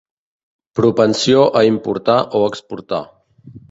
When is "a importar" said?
1.61-2.19